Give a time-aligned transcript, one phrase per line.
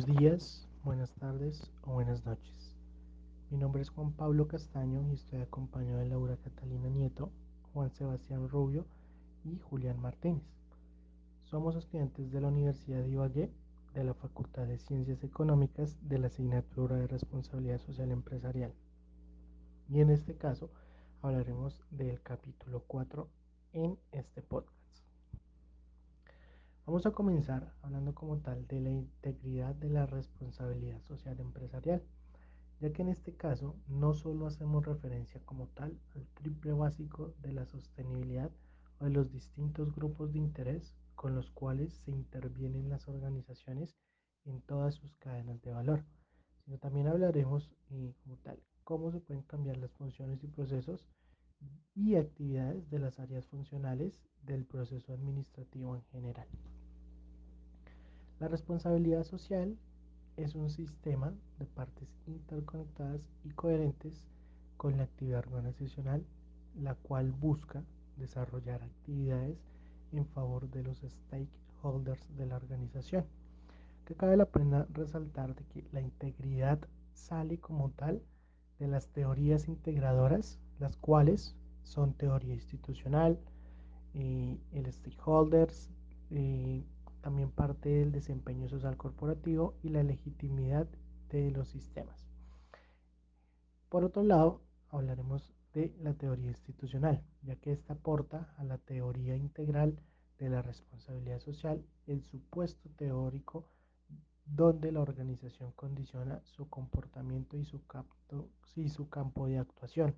[0.00, 2.74] Buenos días, buenas tardes o buenas noches.
[3.50, 7.30] Mi nombre es Juan Pablo Castaño y estoy acompañado de Laura Catalina Nieto,
[7.74, 8.86] Juan Sebastián Rubio
[9.44, 10.42] y Julián Martínez.
[11.44, 13.50] Somos estudiantes de la Universidad de Ibagué
[13.92, 18.72] de la Facultad de Ciencias Económicas de la asignatura de Responsabilidad Social Empresarial.
[19.90, 20.70] Y en este caso
[21.20, 23.28] hablaremos del capítulo 4
[23.74, 24.79] en este podcast.
[26.90, 32.02] Vamos a comenzar hablando como tal de la integridad de la responsabilidad social empresarial,
[32.80, 37.52] ya que en este caso no solo hacemos referencia como tal al triple básico de
[37.52, 38.50] la sostenibilidad
[38.98, 43.96] o de los distintos grupos de interés con los cuales se intervienen las organizaciones
[44.44, 46.04] en todas sus cadenas de valor,
[46.64, 51.06] sino también hablaremos eh, como tal cómo se pueden cambiar las funciones y procesos
[51.94, 56.48] y actividades de las áreas funcionales del proceso administrativo en general.
[58.40, 59.76] La responsabilidad social
[60.38, 64.26] es un sistema de partes interconectadas y coherentes
[64.78, 66.24] con la actividad organizacional,
[66.74, 67.84] la cual busca
[68.16, 69.58] desarrollar actividades
[70.12, 73.26] en favor de los stakeholders de la organización.
[74.06, 76.78] Que cabe la pena resaltar de que la integridad
[77.12, 78.22] sale como tal
[78.78, 83.38] de las teorías integradoras, las cuales son teoría institucional,
[84.14, 85.90] eh, el stakeholders,
[86.30, 86.86] eh,
[87.20, 90.88] también parte del desempeño social corporativo y la legitimidad
[91.28, 92.26] de los sistemas.
[93.88, 99.36] Por otro lado, hablaremos de la teoría institucional, ya que esta aporta a la teoría
[99.36, 99.98] integral
[100.38, 103.68] de la responsabilidad social el supuesto teórico
[104.46, 110.16] donde la organización condiciona su comportamiento y su, campo de actuación.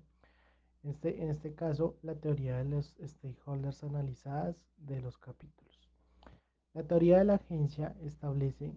[0.83, 5.72] Este, en este caso, la teoría de los stakeholders analizadas de los capítulos.
[6.73, 8.73] La teoría de la agencia establece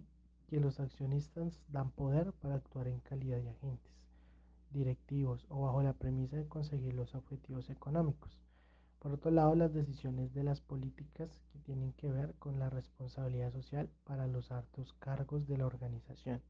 [0.49, 3.91] que los accionistas dan poder para actuar en calidad de agentes,
[4.71, 8.37] directivos o bajo la premisa de conseguir los objetivos económicos.
[8.99, 13.51] Por otro lado, las decisiones de las políticas que tienen que ver con la responsabilidad
[13.53, 16.43] social para los altos cargos de la organización.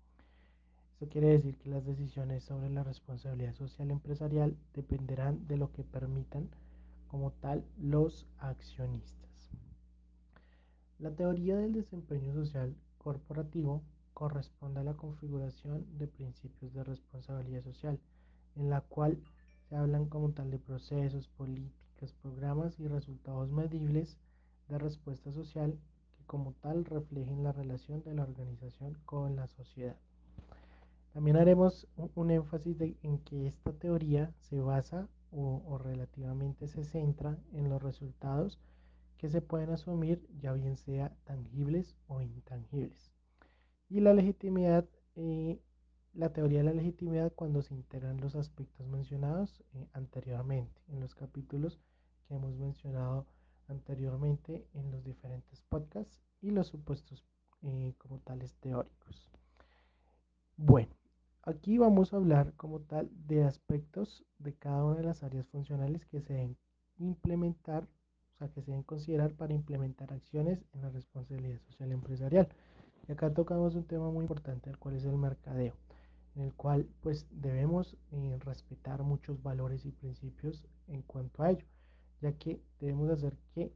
[0.94, 5.84] Esto quiere decir que las decisiones sobre la responsabilidad social empresarial dependerán de lo que
[5.84, 6.48] permitan
[7.06, 9.25] como tal los accionistas.
[10.98, 13.82] La teoría del desempeño social corporativo
[14.14, 18.00] corresponde a la configuración de principios de responsabilidad social,
[18.54, 19.22] en la cual
[19.68, 24.16] se hablan como tal de procesos, políticas, programas y resultados medibles
[24.68, 25.78] de respuesta social
[26.16, 29.96] que como tal reflejen la relación de la organización con la sociedad.
[31.12, 37.68] También haremos un, énfasis en que esta teoría se basa o relativamente se centra en
[37.68, 38.58] los resultados
[39.18, 43.12] que se pueden asumir ya bien sea tangibles o intangibles.
[43.88, 45.60] Y la legitimidad, eh,
[46.12, 51.14] la teoría de la legitimidad cuando se integran los aspectos mencionados eh, anteriormente en los
[51.14, 51.80] capítulos
[52.26, 53.26] que hemos mencionado
[53.68, 57.24] anteriormente en los diferentes podcasts y los supuestos
[57.62, 59.30] eh, como tales teóricos.
[60.56, 60.94] Bueno,
[61.42, 66.06] aquí vamos a hablar como tal de aspectos de cada una de las áreas funcionales
[66.06, 66.56] que se deben
[66.98, 67.86] implementar
[68.36, 72.48] o sea, que se deben considerar para implementar acciones en la responsabilidad social empresarial.
[73.08, 75.74] Y acá tocamos un tema muy importante, el cual es el mercadeo,
[76.34, 81.64] en el cual pues debemos eh, respetar muchos valores y principios en cuanto a ello,
[82.20, 83.72] ya que debemos hacer que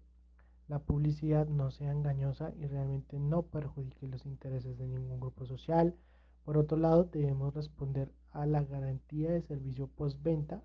[0.68, 5.96] la publicidad no sea engañosa y realmente no perjudique los intereses de ningún grupo social.
[6.44, 10.62] Por otro lado, debemos responder a la garantía de servicio postventa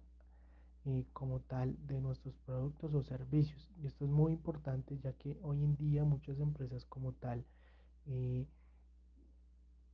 [0.85, 3.71] eh, como tal de nuestros productos o servicios.
[3.81, 7.43] Y esto es muy importante ya que hoy en día muchas empresas como tal
[8.05, 8.45] eh,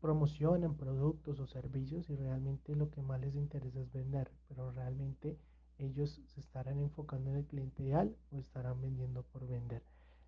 [0.01, 5.37] promocionan productos o servicios y realmente lo que más les interesa es vender, pero realmente
[5.77, 9.83] ellos se estarán enfocando en el cliente ideal o estarán vendiendo por vender.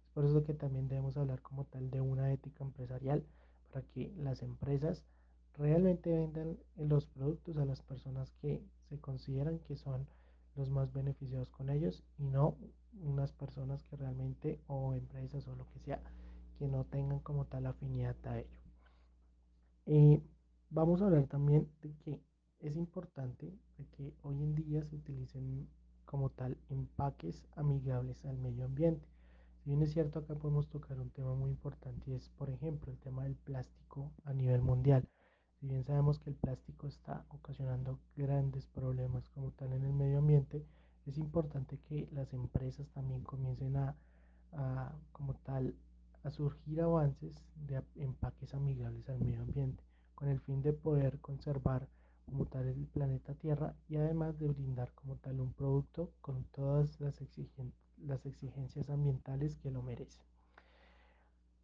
[0.05, 3.25] Es por eso que también debemos hablar como tal de una ética empresarial
[3.71, 5.03] para que las empresas
[5.57, 10.07] realmente vendan los productos a las personas que se consideran que son
[10.55, 12.57] los más beneficiados con ellos y no
[13.01, 16.01] unas personas que realmente o empresas o lo que sea
[16.57, 18.59] que no tengan como tal afinidad a ello.
[19.85, 20.21] Eh,
[20.69, 22.21] vamos a hablar también de que
[22.59, 25.67] es importante de que hoy en día se utilicen
[26.05, 29.07] como tal empaques amigables al medio ambiente.
[29.63, 32.91] Si bien es cierto, acá podemos tocar un tema muy importante y es, por ejemplo,
[32.91, 35.07] el tema del plástico a nivel mundial.
[35.59, 40.12] Si bien sabemos que el plástico está ocasionando grandes problemas como tal en el medio
[41.05, 43.95] es importante que las empresas también comiencen a,
[45.11, 45.75] como tal
[46.23, 49.83] a surgir avances de empaques amigables al medio ambiente,
[50.15, 51.87] con el fin de poder conservar
[52.25, 56.99] como tal el planeta Tierra y además de brindar como tal un producto con todas
[57.01, 57.19] las,
[57.97, 60.21] las exigencias ambientales que lo merece.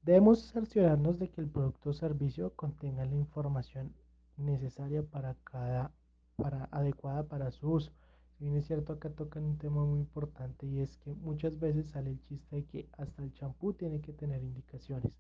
[0.01, 3.93] Debemos cerciorarnos de que el producto o servicio contenga la información
[4.37, 5.91] necesaria para cada
[6.39, 7.91] para adecuada para su uso.
[8.39, 11.87] Si bien es cierto, acá tocan un tema muy importante y es que muchas veces
[11.89, 15.11] sale el chiste de que hasta el champú tiene que tener indicaciones,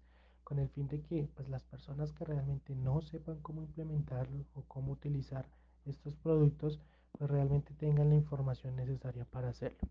[0.45, 4.61] con el fin de que pues, las personas que realmente no sepan cómo implementarlo o
[4.61, 5.49] cómo utilizar
[5.85, 6.79] estos productos,
[7.11, 9.89] pues realmente tengan la información necesaria para hacerlo.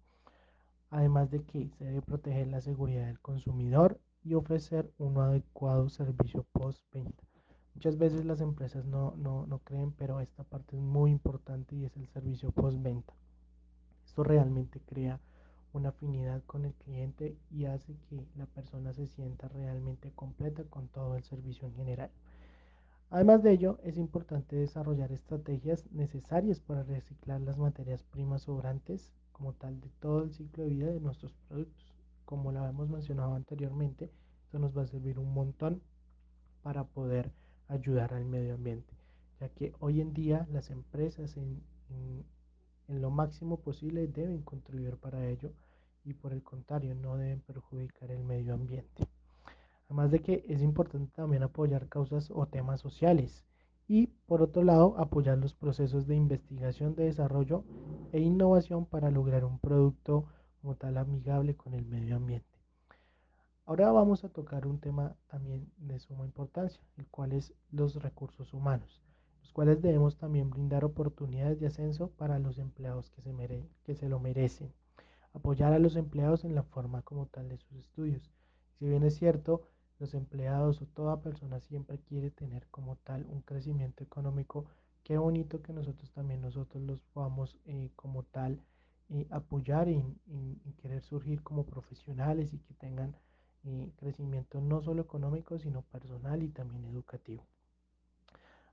[0.88, 6.46] Además de que se debe proteger la seguridad del consumidor y ofrecer un adecuado servicio
[6.52, 7.27] post-venta.
[7.78, 11.84] Muchas veces las empresas no, no, no, creen, pero esta parte es muy importante y
[11.84, 13.14] es el servicio postventa.
[14.04, 15.20] Esto realmente crea
[15.72, 20.88] una afinidad con el cliente y hace que la persona se sienta realmente completa con
[20.88, 22.10] todo el servicio en general.
[23.10, 29.52] Además de ello, es importante desarrollar estrategias necesarias para reciclar las materias primas sobrantes como
[29.52, 31.94] tal de todo el ciclo de vida de nuestros productos.
[32.24, 34.10] Como lo hemos mencionado anteriormente,
[34.42, 35.80] esto nos va a servir un montón
[36.64, 37.30] para poder
[37.68, 38.92] ayudar al medio ambiente,
[39.40, 41.62] ya que hoy en día las empresas en,
[42.88, 45.52] lo máximo posible deben contribuir para ello
[46.04, 49.06] y por el contrario no deben perjudicar el medio ambiente.
[49.86, 53.44] Además de que es importante también apoyar causas o temas sociales
[53.86, 57.64] y por otro lado apoyar los procesos de investigación, de desarrollo
[58.12, 60.26] e innovación para lograr un producto
[60.60, 62.47] como tal amigable con el medio ambiente.
[63.68, 68.54] Ahora vamos a tocar un tema también de suma importancia, el cual es los recursos
[68.54, 69.02] humanos,
[69.42, 73.34] los cuales debemos también brindar oportunidades de ascenso para los empleados que se,
[73.84, 74.72] que se lo merecen,
[75.34, 78.32] apoyar a los empleados en la forma como tal de sus estudios.
[78.78, 79.60] Si bien es cierto,
[79.98, 84.64] los empleados o toda persona siempre quiere tener como tal un crecimiento económico,
[85.04, 88.62] qué bonito que nosotros también nosotros los podamos eh, como tal
[89.10, 90.02] eh, apoyar y
[90.80, 93.14] querer surgir como profesionales y que tengan
[93.96, 97.44] crecimiento no solo económico, sino personal y también educativo.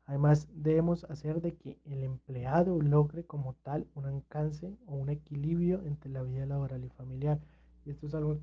[0.08, 5.84] Además, debemos hacer de que el empleado logre como tal un alcance o un equilibrio
[5.84, 7.40] entre la vida laboral y familiar.
[7.86, 8.38] Y esto es algo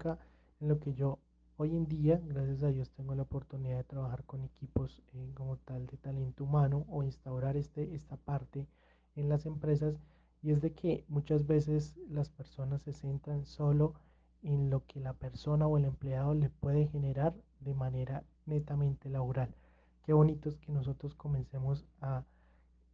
[0.60, 1.20] en lo que yo
[1.56, 5.56] hoy en día, gracias a Dios, tengo la oportunidad de trabajar con equipos eh, como
[5.58, 8.66] tal de talento humano o instaurar este, esta parte
[9.14, 10.00] en las empresas.
[10.42, 13.94] Y es de que muchas veces las personas se centran solo
[14.42, 19.54] en lo que la persona o el empleado le puede generar de manera netamente laboral.
[20.04, 22.24] Qué bonito es que nosotros comencemos a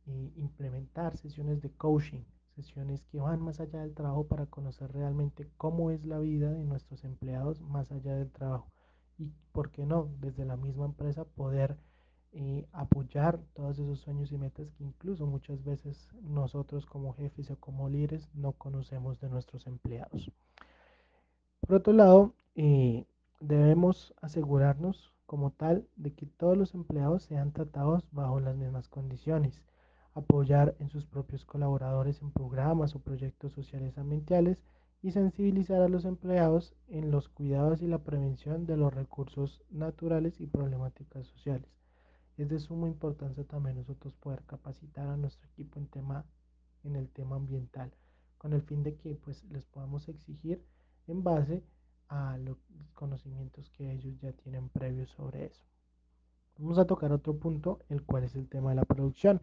[0.07, 2.23] eh, implementar sesiones de coaching,
[2.55, 6.65] sesiones que van más allá del trabajo para conocer realmente cómo es la vida de
[6.65, 8.71] nuestros empleados más allá del trabajo.
[9.17, 10.11] Y, ¿por qué no?
[10.21, 11.79] Desde la misma empresa poder
[12.33, 17.57] eh, apoyar todos esos sueños y metas que incluso muchas veces nosotros como jefes o
[17.57, 20.31] como líderes no conocemos de nuestros empleados.
[21.69, 23.05] Por otro lado, eh,
[23.41, 29.61] debemos asegurarnos como tal de que todos los empleados sean tratados bajo las mismas condiciones,
[30.15, 34.65] apoyar en sus propios colaboradores en programas o proyectos sociales ambientales
[35.03, 40.41] y sensibilizar a los empleados en los cuidados y la prevención de los recursos naturales
[40.41, 41.69] y problemáticas sociales.
[42.39, 46.25] Es de suma importancia también nosotros poder capacitar a nuestro equipo en, tema,
[46.83, 47.93] en el tema ambiental,
[48.39, 50.65] con el fin de que pues, les podamos exigir
[51.09, 51.63] en base
[52.09, 52.59] a los
[52.95, 55.63] conocimientos que ellos ya tienen previos sobre eso.
[56.59, 59.41] Vamos a tocar otro punto, el cual es el tema de la producción,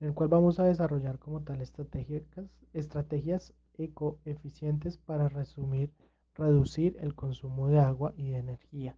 [0.00, 2.24] en el cual vamos a desarrollar como tal estrategias,
[2.72, 5.92] estrategias ecoeficientes para resumir,
[6.34, 8.96] reducir el consumo de agua y de energía.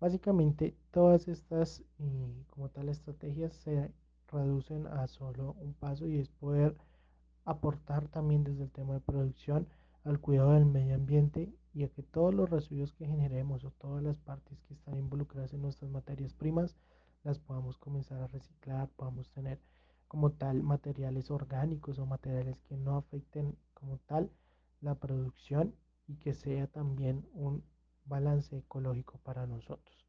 [0.00, 1.82] Básicamente todas estas
[2.50, 3.92] como tal estrategias se
[4.30, 6.76] reducen a solo un paso y es poder
[7.44, 9.66] aportar también desde el tema de producción
[10.04, 14.02] al cuidado del medio ambiente y a que todos los residuos que generemos o todas
[14.02, 16.76] las partes que están involucradas en nuestras materias primas
[17.24, 19.60] las podamos comenzar a reciclar, podamos tener
[20.06, 24.30] como tal materiales orgánicos o materiales que no afecten como tal
[24.80, 25.74] la producción
[26.06, 27.62] y que sea también un
[28.06, 30.06] balance ecológico para nosotros.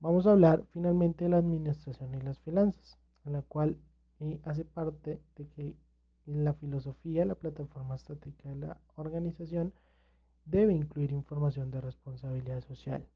[0.00, 3.76] Vamos a hablar finalmente de la administración y las finanzas, en la cual
[4.20, 5.76] eh, hace parte de que
[6.26, 9.72] la filosofía, la plataforma estática de la organización
[10.44, 13.06] debe incluir información de responsabilidad social.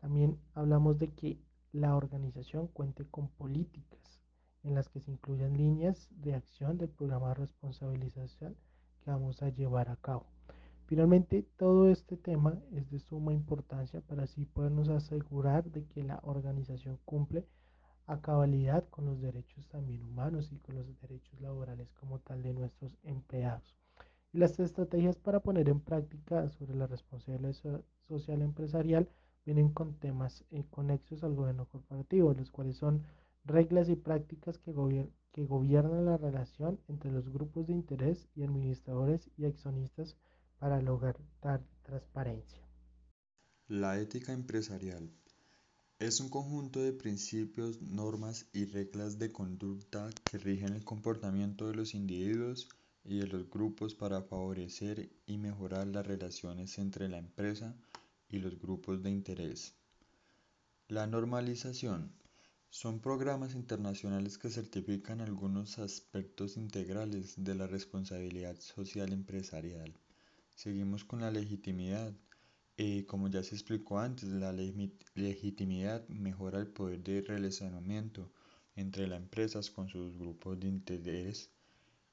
[0.00, 1.38] También hablamos de que
[1.72, 4.20] la organización cuente con políticas
[4.62, 8.56] en las que se incluyan líneas de acción del programa de responsabilidad social
[9.00, 10.26] que vamos a llevar a cabo.
[10.86, 16.20] Finalmente, todo este tema es de suma importancia para así podernos asegurar de que la
[16.22, 17.46] organización cumple
[18.06, 22.54] a cabalidad con los derechos también humanos y con los derechos laborales como tal de
[22.54, 23.74] nuestros empleados.
[24.32, 29.08] Y las estrategias para poner en práctica sobre la responsabilidad social empresarial
[29.44, 33.02] vienen con temas eh, conexos al gobierno corporativo, los cuales son
[33.44, 34.72] reglas y prácticas que,
[35.32, 40.16] que gobiernan la relación entre los grupos de interés y administradores y accionistas
[40.58, 41.16] para lograr
[41.82, 42.66] transparencia.
[43.68, 45.10] La ética empresarial
[45.98, 51.74] es un conjunto de principios, normas y reglas de conducta que rigen el comportamiento de
[51.74, 52.68] los individuos
[53.02, 57.74] y de los grupos para favorecer y mejorar las relaciones entre la empresa
[58.28, 59.74] y los grupos de interés.
[60.88, 62.12] La normalización
[62.68, 69.98] son programas internacionales que certifican algunos aspectos integrales de la responsabilidad social empresarial.
[70.54, 72.12] Seguimos con la legitimidad.
[72.78, 78.30] Eh, como ya se explicó antes, la legitimidad mejora el poder de relacionamiento
[78.74, 81.50] entre las empresas con sus grupos de interés.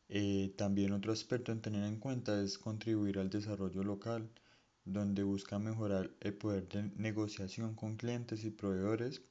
[0.08, 4.29] Eh, también otro aspecto en tener en cuenta es contribuir al desarrollo local,
[4.86, 9.22] donde busca mejorar el poder de negociación con clientes y proveedores,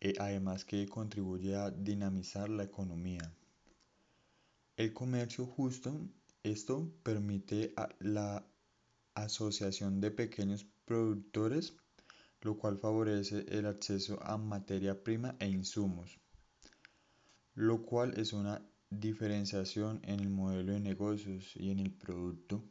[0.00, 3.32] eh, además que contribuye a dinamizar la economía.
[4.76, 6.00] El comercio justo
[6.42, 8.44] esto permite la
[9.14, 11.74] asociación de pequeños productores,
[12.42, 16.18] lo cual favorece el acceso a materia prima e insumos,
[17.54, 22.64] lo cual es una diferenciación en el modelo de negocios y en el producto.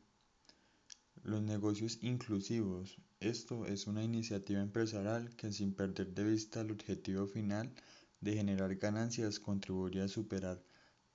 [1.24, 2.98] Los negocios inclusivos.
[3.20, 7.74] Esto es una iniciativa empresarial que sin perder de vista el objetivo final
[8.20, 10.62] de generar ganancias contribuye a superar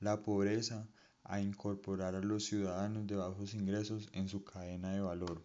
[0.00, 0.88] la pobreza,
[1.28, 5.42] a incorporar a los ciudadanos de bajos ingresos en su cadena de valor.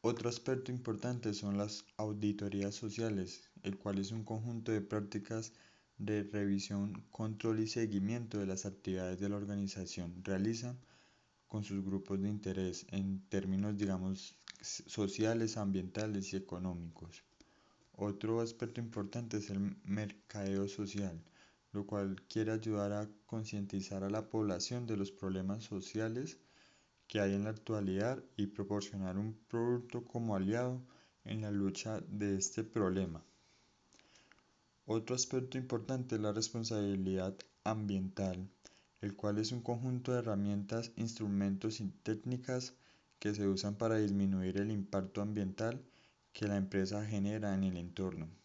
[0.00, 5.52] Otro aspecto importante son las auditorías sociales, el cual es un conjunto de prácticas
[5.98, 10.76] de revisión, control y seguimiento de las actividades de la organización realiza
[11.46, 17.22] con sus grupos de interés en términos, digamos, sociales, ambientales y económicos.
[17.94, 21.20] Otro aspecto importante es el mercadeo social,
[21.72, 26.38] lo cual quiere ayudar a concientizar a la población de los problemas sociales
[27.08, 30.82] que hay en la actualidad y proporcionar un producto como aliado
[31.24, 33.22] en la lucha de este problema.
[34.86, 38.48] Otro aspecto importante es la responsabilidad ambiental,
[39.00, 42.74] el cual es un conjunto de herramientas, instrumentos y técnicas
[43.18, 45.80] que se usan para disminuir el impacto ambiental
[46.32, 48.41] que la empresa genera en el entorno.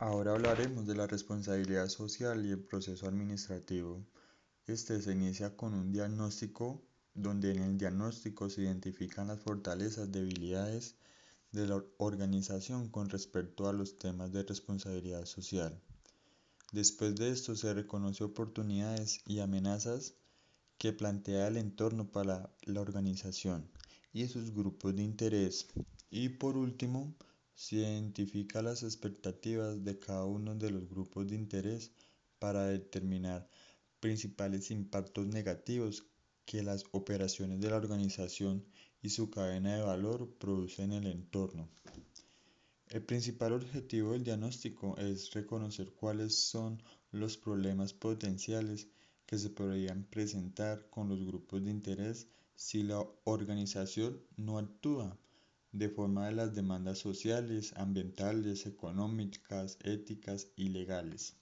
[0.00, 4.06] Ahora hablaremos de la responsabilidad social y el proceso administrativo.
[4.68, 6.80] Este se inicia con un diagnóstico
[7.14, 10.94] donde en el diagnóstico se identifican las fortalezas, debilidades
[11.50, 15.82] de la organización con respecto a los temas de responsabilidad social.
[16.70, 20.14] Después de esto se reconoce oportunidades y amenazas
[20.78, 23.68] que plantea el entorno para la organización
[24.12, 25.66] y sus grupos de interés.
[26.08, 27.16] Y por último,
[27.58, 31.90] se identifica las expectativas de cada uno de los grupos de interés
[32.38, 33.50] para determinar
[33.98, 36.06] principales impactos negativos
[36.44, 38.64] que las operaciones de la organización
[39.02, 41.68] y su cadena de valor producen en el entorno.
[42.90, 48.86] El principal objetivo del diagnóstico es reconocer cuáles son los problemas potenciales
[49.26, 55.18] que se podrían presentar con los grupos de interés si la organización no actúa
[55.72, 61.36] de forma de las demandas sociales, ambientales, económicas, éticas y legales.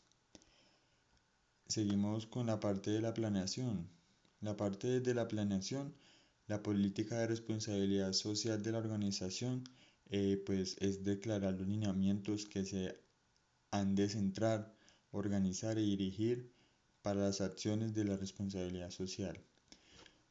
[1.66, 3.88] Seguimos con la parte de la planeación.
[4.40, 5.94] La parte de la planeación,
[6.46, 9.64] la política de responsabilidad social de la organización,
[10.10, 13.00] eh, pues es declarar los lineamientos que se
[13.70, 14.74] han de centrar,
[15.10, 16.52] organizar y dirigir
[17.02, 19.40] para las acciones de la responsabilidad social.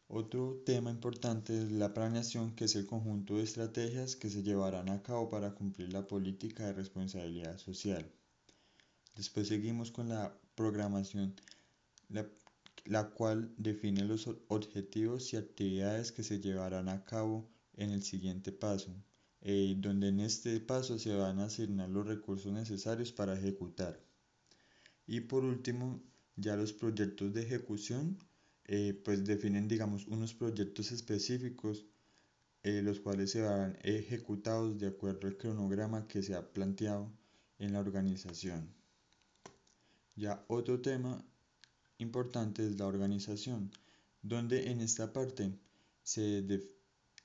[0.07, 4.89] Otro tema importante es la planeación, que es el conjunto de estrategias que se llevarán
[4.89, 8.07] a cabo para cumplir la política de responsabilidad social.
[9.15, 11.33] Después seguimos con la programación,
[12.09, 18.51] la, cual define los objetivos y actividades que se llevarán a cabo en el siguiente
[18.51, 18.93] paso,
[19.41, 23.99] eh, donde en este paso se van a asignar los recursos necesarios para ejecutar.
[25.07, 25.99] Y por último,
[26.35, 28.19] ya los proyectos de ejecución
[28.65, 31.85] eh, pues definen digamos unos proyectos específicos
[32.63, 37.11] eh, los cuales se van ejecutados de acuerdo al cronograma que se ha planteado
[37.59, 38.73] en la organización.
[40.15, 41.23] Ya otro tema
[41.99, 43.69] importante es la organización,
[44.23, 45.53] donde en esta parte
[46.01, 46.43] se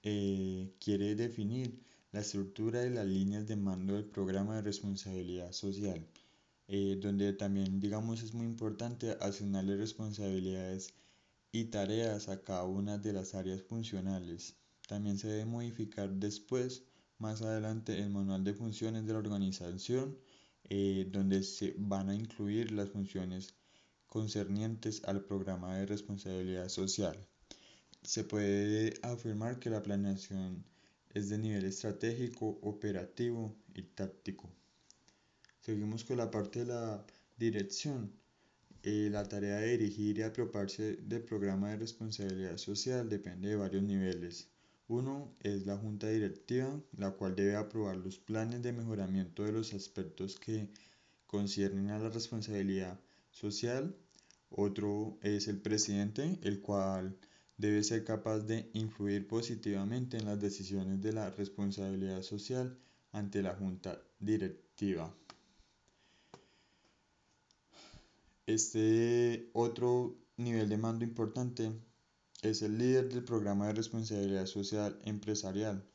[0.02, 1.80] eh, quiere definir
[2.12, 6.06] la estructura y las líneas de mando del programa de responsabilidad social,
[6.68, 10.92] eh, donde también digamos es muy importante asignarle responsabilidades
[11.52, 14.56] y tareas a cada una de las áreas funcionales.
[14.86, 16.84] También se debe modificar después,
[17.18, 20.18] más adelante, el manual de funciones de la organización,
[20.64, 23.54] eh, donde se van a incluir las funciones
[24.06, 27.16] concernientes al programa de responsabilidad social.
[28.02, 30.64] Se puede afirmar que la planeación
[31.12, 34.50] es de nivel estratégico, operativo y táctico.
[35.60, 37.04] Seguimos con la parte de la
[37.36, 38.19] dirección.
[38.82, 43.82] Eh, la tarea de dirigir y apropiarse del programa de responsabilidad social depende de varios
[43.82, 44.48] niveles.
[44.88, 49.74] Uno es la junta directiva, la cual debe aprobar los planes de mejoramiento de los
[49.74, 50.70] aspectos que
[51.26, 52.98] conciernen a la responsabilidad
[53.30, 53.94] social.
[54.48, 57.18] Otro es el presidente, el cual
[57.58, 62.78] debe ser capaz de influir positivamente en las decisiones de la responsabilidad social
[63.12, 65.14] ante la junta directiva.
[68.50, 71.70] Este otro nivel de mando importante
[72.42, 75.88] es el líder del programa de responsabilidad social empresarial,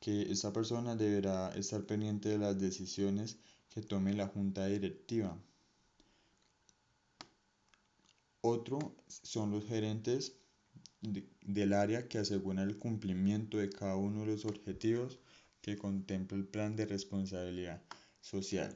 [0.00, 3.38] que esta persona deberá estar pendiente de las decisiones
[3.68, 5.40] que tome la junta directiva.
[8.40, 10.32] Otro son los gerentes
[11.02, 15.20] del área que aseguran el cumplimiento de cada uno de los objetivos
[15.60, 17.80] que contempla el plan de responsabilidad
[18.20, 18.74] social.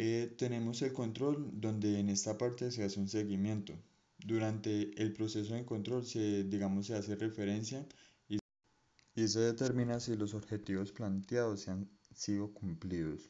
[0.00, 3.74] Eh, tenemos el control donde en esta parte se hace un seguimiento.
[4.18, 7.84] Durante el proceso de control se, digamos, se hace referencia
[8.28, 8.38] y,
[9.16, 13.28] y se determina si los objetivos planteados se han sido cumplidos.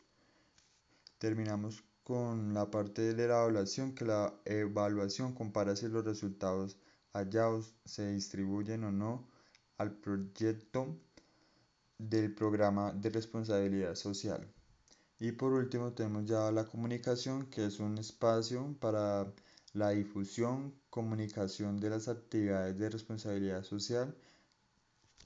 [1.16, 6.78] Terminamos con la parte de la evaluación, que la evaluación compara si los resultados
[7.14, 9.26] hallados se distribuyen o no
[9.78, 11.00] al proyecto
[11.98, 14.52] del programa de responsabilidad social.
[15.20, 19.26] Y por último tenemos ya la comunicación, que es un espacio para
[19.72, 24.14] la difusión, comunicación de las actividades de responsabilidad social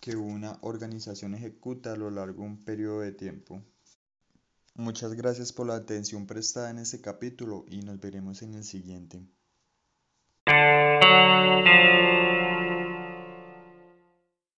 [0.00, 3.62] que una organización ejecuta a lo largo de un periodo de tiempo.
[4.74, 9.22] Muchas gracias por la atención prestada en este capítulo y nos veremos en el siguiente.